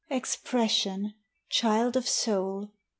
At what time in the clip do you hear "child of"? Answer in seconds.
1.47-2.07